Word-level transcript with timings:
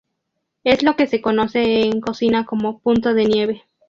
Es 0.63 0.81
lo 0.81 0.95
que 0.95 1.05
se 1.05 1.21
conoce 1.21 1.83
en 1.83 2.01
cocina 2.01 2.43
como 2.47 2.79
"punto 2.79 3.13
de 3.13 3.25
nieve". 3.25 3.65